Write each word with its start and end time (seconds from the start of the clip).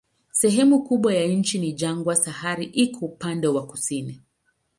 Sehemu 0.31 0.83
kubwa 0.83 1.13
ya 1.13 1.27
nchi 1.27 1.59
ni 1.59 1.73
jangwa, 1.73 2.15
Sahara 2.15 2.63
iko 2.63 3.05
upande 3.05 3.47
wa 3.47 3.67
kusini. 3.67 4.21